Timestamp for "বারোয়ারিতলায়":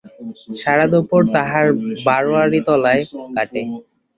2.05-3.03